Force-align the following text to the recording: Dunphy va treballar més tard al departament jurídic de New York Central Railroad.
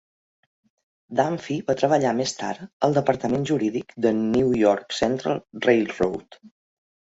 Dunphy 1.19 1.57
va 1.67 1.75
treballar 1.81 2.13
més 2.21 2.33
tard 2.39 2.65
al 2.89 2.97
departament 2.99 3.47
jurídic 3.51 3.95
de 4.07 4.15
New 4.25 4.57
York 4.65 4.99
Central 5.03 5.41
Railroad. 5.69 6.43